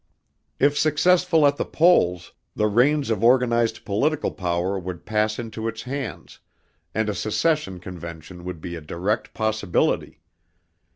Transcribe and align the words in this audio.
If 0.57 0.79
successful 0.79 1.45
at 1.45 1.57
the 1.57 1.63
polls, 1.63 2.33
the 2.55 2.65
reins 2.65 3.11
of 3.11 3.23
organized 3.23 3.85
political 3.85 4.31
power 4.31 4.79
would 4.79 5.05
pass 5.05 5.37
into 5.37 5.67
its 5.67 5.83
hands 5.83 6.39
and 6.95 7.07
a 7.07 7.13
secession 7.13 7.79
convention 7.79 8.43
would 8.43 8.61
be 8.61 8.75
a 8.75 8.81
direct 8.81 9.35
possibility. 9.35 10.19